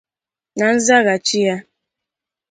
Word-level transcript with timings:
Na 0.57 0.67
nzaghachi 0.77 1.39
ya 1.47 1.55